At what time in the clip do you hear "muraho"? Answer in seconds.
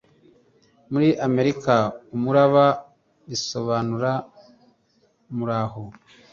5.35-5.83